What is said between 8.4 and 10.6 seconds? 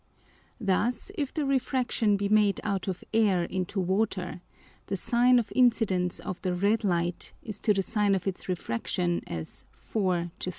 Refraction as 4 to 3.